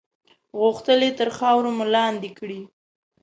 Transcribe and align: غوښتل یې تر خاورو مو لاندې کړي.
غوښتل 0.59 0.99
یې 1.05 1.11
تر 1.19 1.29
خاورو 1.37 1.69
مو 1.77 1.85
لاندې 1.95 2.29
کړي. 2.37 2.61